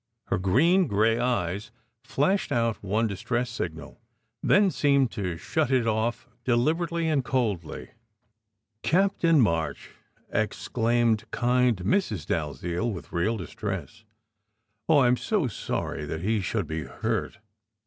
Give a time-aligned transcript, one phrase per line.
[0.29, 1.69] Her green gray eyes
[2.03, 4.01] flashed out one distress signal,
[4.41, 7.91] then seemed to shut it off deliberately and coldly.
[8.81, 9.91] "Captain March!"
[10.33, 12.25] exclaimed kind Mrs.
[12.25, 14.03] Dalziel, with real distress.
[14.89, 17.37] "Oh, I m so sorry that he should be hurt!"